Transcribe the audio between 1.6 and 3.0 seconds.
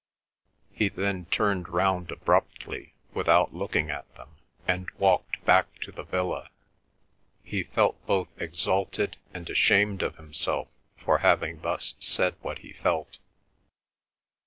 round abruptly,